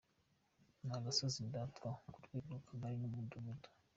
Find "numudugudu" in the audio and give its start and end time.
2.99-3.67